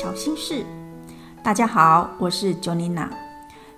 [0.00, 0.64] 小心事。
[1.42, 3.06] 大家好，我是 Jonina。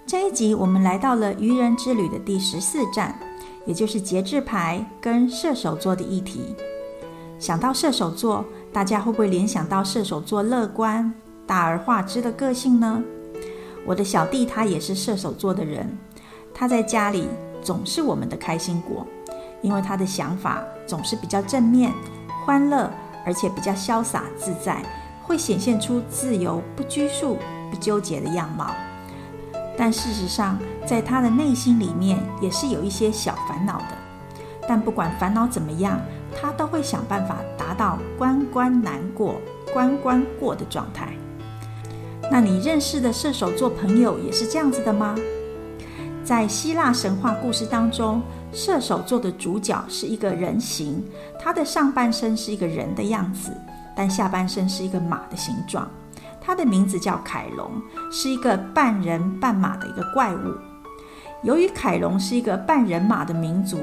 [0.06, 3.18] 这一集我们来到了愚人之旅的第十四站，
[3.66, 6.54] 也就是节制牌跟射手座的议题。
[7.40, 11.12] 想到射手座，大家会不会联想到射手座乐观、
[11.44, 13.02] 大而化之的个性呢？
[13.84, 15.98] 我的小弟他也是射手座的人，
[16.54, 17.26] 他在家里
[17.64, 19.04] 总是我们的开心果，
[19.60, 21.92] 因为他的想法总是比较正面、
[22.46, 22.88] 欢乐，
[23.26, 24.80] 而且比较潇洒自在，
[25.32, 27.38] 会显现出自由、不拘束、
[27.70, 28.66] 不纠结的样貌。
[29.78, 33.96] 但事实上，在他的内心里面也是有一些小烦恼的。
[34.68, 35.98] 但不管烦恼怎么样，
[36.38, 39.40] 他都会想办法达到关关难过
[39.72, 41.08] 关关过的状态。
[42.30, 45.16] 那你认识的射手座朋友也是这样子的吗？
[46.22, 48.20] 在希腊神话故事当中，
[48.52, 51.02] 射手座的主角是一个人形，
[51.40, 53.50] 他的上半身是一个人的样子，
[54.02, 55.88] 但下半身是一个马的形状。
[56.40, 57.70] 它的名字叫凯龙，
[58.10, 60.52] 是一个半人半马的一个怪物。
[61.44, 63.78] 由于凯龙是一个半人马的民族，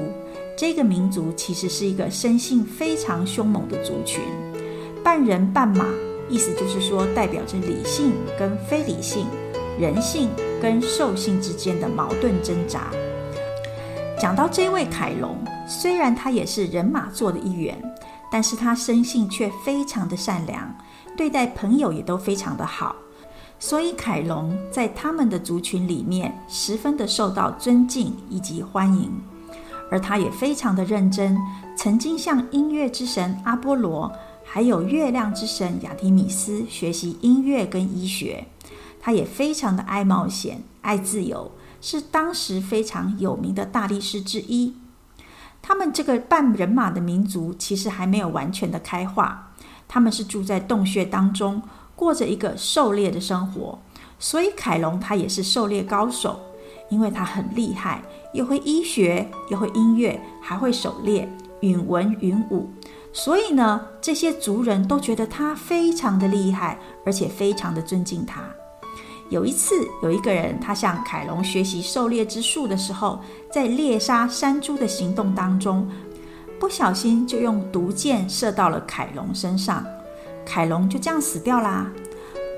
[0.58, 4.22] 这个民族其实是一个生性非常凶猛的族群，
[5.02, 5.86] 半人半马。
[6.28, 9.26] 意思就是说，代表着理性跟非理性、
[9.78, 10.28] 人性
[10.60, 12.88] 跟兽性之间的矛盾挣扎。
[14.18, 17.74] 讲到这位凯龙，虽然他也是人马座的一员，
[18.30, 20.72] 但是他生性却非常的善良，
[21.16, 22.94] 对待朋友也都非常的好，
[23.58, 29.10] 所以凯龙在他们的族群里面十分的受到尊敬以及欢迎。
[29.90, 31.36] 而他也非常的认真，
[31.76, 34.10] 曾经向音乐之神阿波罗。
[34.52, 38.44] 还有月亮之神亚提米斯学习音乐跟医学，
[39.00, 41.48] 他也非常的爱冒险、爱自由，
[41.80, 44.74] 是当时非常有名的大力士之一。
[45.62, 49.52] 他们这个半人马的民族其实还没有完全的开化，
[49.86, 51.62] 他们是住在洞穴当中，
[51.94, 53.78] 过着一个狩猎的生活。
[54.18, 56.40] 所以凯龙他也是狩猎高手，
[56.88, 58.02] 因为他很厉害，
[58.34, 61.26] 又会医学，又会音乐，还会狩猎、
[61.60, 62.68] 允文允武。
[63.12, 68.42] 所以呢，这些族人都觉得他非常的厉害，而且非常的尊敬他。
[69.30, 73.20] 有一次，有一个人他向凯龙学习狩猎之术的时候，
[73.50, 75.88] 在猎杀山猪的行动当中，
[76.58, 79.82] 不小心就用毒箭射到了凯龙身上，
[80.44, 81.86] 凯龙就这样死掉啦。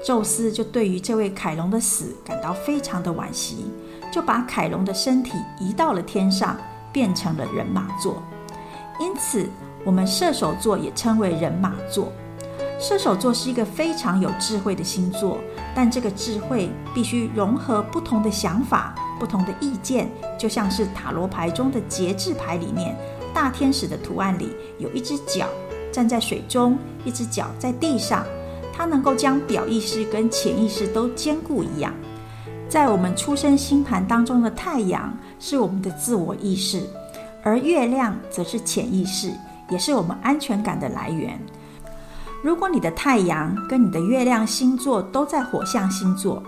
[0.04, 3.70] 宙斯就对于这位凯龙的死感到非常的惋惜，
[4.10, 6.56] 就把凯龙的身体移到了天上，
[6.92, 8.20] 变成了人马座。
[8.98, 9.48] 因此。
[9.84, 12.12] 我们射手座也称为人马座。
[12.82, 15.38] 射手座是一个非常有智慧的星座，
[15.72, 22.96] 但这个智慧必须融合不同的想法、不同的意见，就像是塔罗牌中的节制牌里面，
[23.32, 25.46] 大天使的图案里有一只脚
[25.92, 28.26] 站在水中，一只脚在地上，
[28.74, 31.94] 它能够将表意识跟潜意识都兼顾一样。
[32.68, 36.82] 在我们出生星盘当中的太阳是我们的自我意识，
[37.44, 39.32] 而月亮则是潜意识。
[39.70, 41.40] 也是我们安全感的来源。
[42.42, 46.42] 如果你的太阳跟你的月亮星座都在火象星座，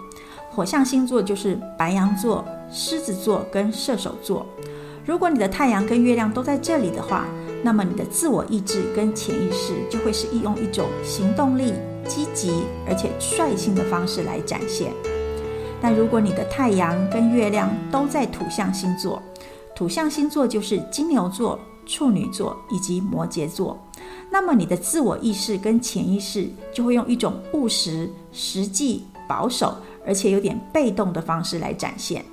[0.51, 4.45] 火象星座就是白羊座、狮子座跟射手座。
[5.07, 7.27] 如果你的太阳跟月亮都在这里的话，
[7.63, 11.73] 那么你的自我意志跟潜意识就会是用一种行动力、
[12.09, 14.93] 积极而且率性的方式来展现。
[15.81, 19.23] 但如果你的太阳跟月亮都在土象星座，
[19.77, 21.57] 土象星座就是金牛座。
[21.87, 23.79] 处女座以及摩羯座，
[24.35, 32.25] 那么你的自我意识跟潜意识就会用一种务实、实际、保守，而且有点被动的方式来展现。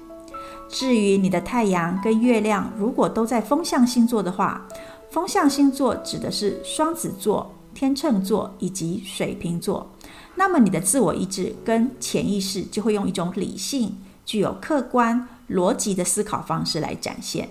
[0.68, 4.68] 至于你的太阳跟月亮如果都在风象星座的话，
[5.12, 9.88] 风象星座指的是双子座、天秤座以及水瓶座，
[10.34, 13.96] 那么你的自我意志跟潜意识就会用一种理性、
[14.26, 17.50] 具有客观逻辑的思考方式来展现。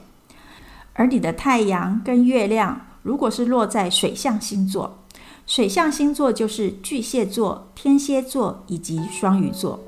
[0.95, 4.99] 而你的太阳跟月亮，如果是落在水象星座，
[5.47, 9.81] 水象星座就是巨蟹座、天蝎座以及双鱼座，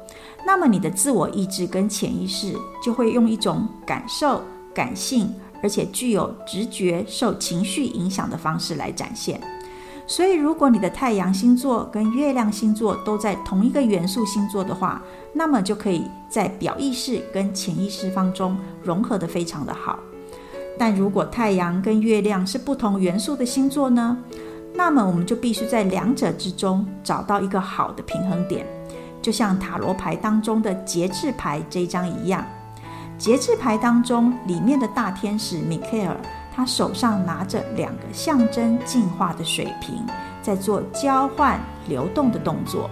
[0.46, 4.42] 那么你的自我意志跟潜意识就会用一种感受、
[4.74, 5.32] 感性，
[5.62, 9.40] 而且具有直觉、受情绪影响的方式来展现。
[10.04, 15.00] 所以，如果你的太阳星座跟月亮星座都在同一个元素星座的话，
[15.32, 19.98] 那么就可以在表意识跟潜意识当中融合的非常的好。
[20.78, 24.16] 但如果太阳跟月亮是不同元素的星座呢？
[24.74, 28.66] 那么我们就必须在两者之中找到一个好的平衡点，
[29.20, 32.44] 就像塔罗牌当中的节制牌这一张一样。
[33.18, 36.16] 节制牌当中里面的大天使米凯尔，
[36.54, 40.04] 他手上拿着两个象征进化的水瓶，
[40.40, 42.90] 在做交换流动的动作。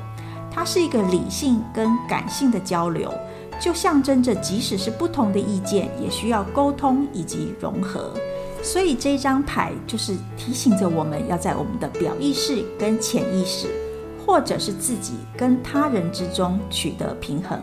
[0.52, 3.12] 它是一个理性跟感性的交流，
[3.60, 8.12] 就象征着即使是不同的意见，也需要沟通以及融合。
[8.62, 13.68] 所以这张牌就是提醒着我们要在我们的表意识跟潜意识，
[14.26, 17.62] 或者是自己跟他人之中取得平衡。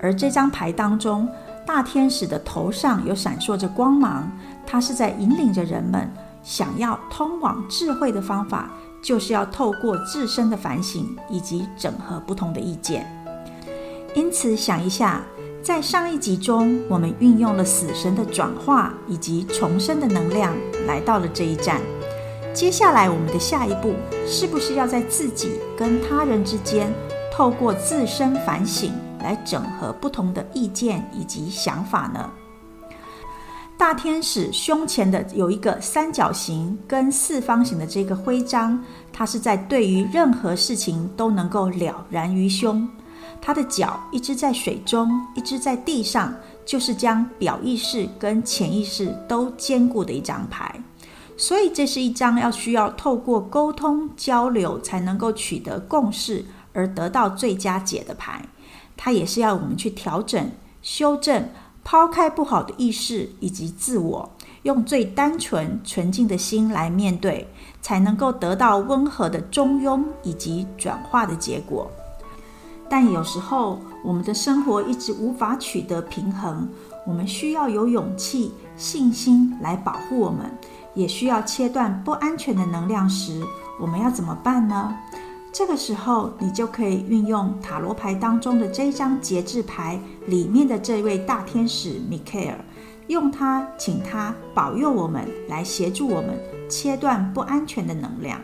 [0.00, 1.28] 而这张牌当中，
[1.66, 4.30] 大天使的头上有闪烁着光芒，
[4.66, 6.10] 它是在引领着人们
[6.42, 8.70] 想要通往智慧的方法，
[9.02, 13.23] 就是要透过自身的反省以及整合不同的意见。
[14.14, 15.22] 因此，想一下。
[15.60, 20.54] 在上一集中，我们运用了死神的转化以及重生的能量，
[20.86, 21.80] 来到了这一站。
[22.52, 23.94] 接下来，我们的下一步
[24.26, 26.92] 是不是要在自己跟他人之间，
[27.32, 32.30] 透过自身反省来整合不同的意见以及想法呢？
[33.78, 38.78] 大天使胸前的有一个三角形跟四方形的这个徽章，
[39.10, 42.86] 它是在对于任何事情都能够了然于胸。
[43.40, 46.34] 他的脚一只在水中，一只在地上，
[46.64, 50.80] 就是将表意识跟潜意识都兼顾的一张牌。
[51.36, 58.46] 所以，这是一张要需要透过沟通交流才能够取得共识而得到最佳解的牌。
[58.96, 61.50] 它也是要我们去调整、修正、
[61.82, 64.30] 抛开不好的意识以及自我，
[64.62, 67.48] 用最单纯纯净的心来面对，
[67.82, 71.90] 才能够得到温和的中庸以及转化的结果。
[72.88, 76.68] 但有时候，我们的生活一直无法取得平衡，
[77.06, 80.50] 我们需要有勇气、信心来保护我们，
[80.94, 83.42] 也需要切断不安全的能量时，
[83.80, 84.94] 我们要怎么办呢？
[85.52, 92.58] 这个时候，你就可以运用塔罗牌当中的这一张节制牌里面的这位大天使米凯尔，
[93.06, 96.38] 用它，请他保佑我们，来协助我们
[96.68, 98.40] 切断不安全的能量。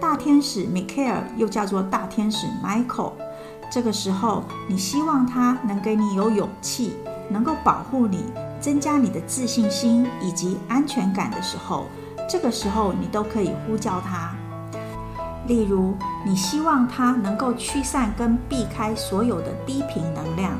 [0.00, 3.12] 大天使米凯尔又叫做大天使 Michael。
[3.70, 6.96] 这个时候，你希望他能给你有勇气，
[7.28, 8.24] 能够保护你，
[8.60, 11.86] 增加你的自信心以及安全感的时候，
[12.28, 14.34] 这个时候你都可以呼叫他。
[15.46, 20.52] 例如，你希望他能够驱散跟避开所有的低频能量，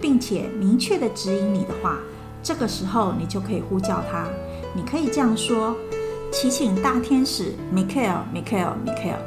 [0.00, 1.96] 并且明确的指引你的话，
[2.42, 4.26] 这个时候你就可以呼叫他。
[4.74, 5.76] 你可以这样说
[6.32, 9.18] ：“祈请大天使 Michael，Michael，Michael，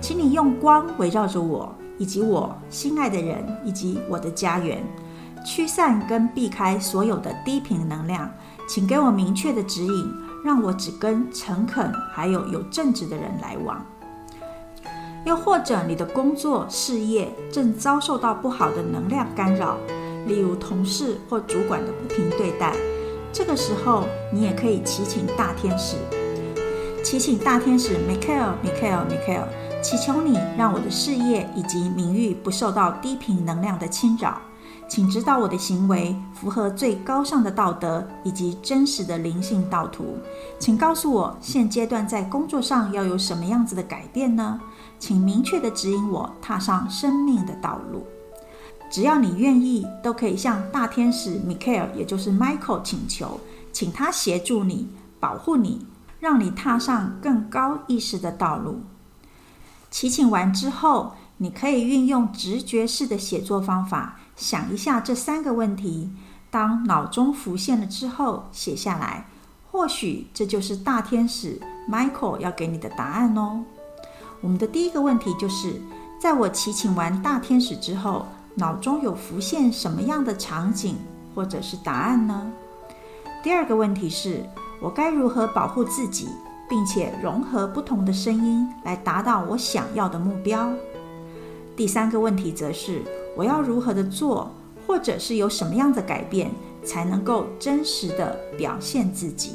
[0.00, 4.82] 请你用光围绕着我。”以及我心爱的人，以及我的家园，
[5.44, 8.30] 驱散跟避开所有的低频能量，
[8.68, 10.12] 请给我明确的指引，
[10.44, 13.84] 让我只跟诚恳还有有正直的人来往。
[15.24, 19.78] 又或者你的工作事业正遭受到不好的能量干扰，
[20.26, 22.74] 例如同事或主管的不平对待，
[23.32, 25.96] 这个时候你也可以祈请大天使，
[27.02, 29.63] 祈请大天使 Michael，Michael，Michael。
[29.84, 34.40] 祈求你让我的事业以及名誉不受到低频能量的侵扰，
[34.88, 40.16] 请指导我的行为符合最高尚的道德以及真实的灵性道途。
[40.58, 44.58] 请告诉我现阶段在工作上要有什么样子的改变呢？
[44.98, 48.06] 请明确的指引我踏上生命的道路。
[48.90, 53.38] 只要你愿意，都可以向大天使 Michael，也就是 Michael 请求，
[53.70, 54.88] 请他协助你、
[55.20, 55.86] 保护你，
[56.20, 58.80] 让你踏上更高意识的道路。
[59.94, 66.10] 祈请完之后，你可以运用直觉式的写作方法，想一下这三个问题。
[66.50, 69.28] 当脑中浮现了之后，写下来，
[69.70, 73.62] 或许这就是大天使 Michael 要给你的答案哦。
[74.40, 75.80] 我们的第一个问题就是，
[76.20, 80.96] 在我祈请完大天使之后，脑中有浮现什么样的场景
[81.36, 82.50] 或者是答案呢？
[83.44, 84.44] 第二个问题是，
[84.80, 86.26] 我该如何保护自己？
[86.74, 90.68] 并且融合不同的声音来达到我想要的目标。
[91.76, 93.00] 第三个问题则是
[93.36, 94.50] 我要如何的做，
[94.84, 96.50] 或者是有什么样的改变，
[96.82, 99.54] 才能够真实的表现自己。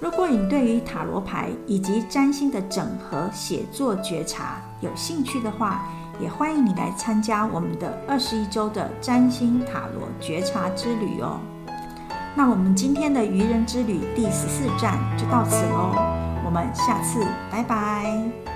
[0.00, 5.86] 如果你对于塔罗牌以及占星的整合写作觉察有兴趣的话，
[6.18, 11.38] 也欢迎你来参加我们的二十一周的占星塔罗觉察之旅哦。
[12.34, 16.13] 那我们今天的愚人之旅第十四站就到此喽，
[16.54, 18.53] 我们下次拜拜。